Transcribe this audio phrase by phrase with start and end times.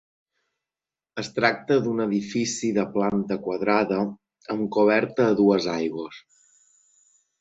[1.23, 3.99] Es tracta d'un edifici de planta quadrada
[4.55, 6.23] amb coberta a dues aigües.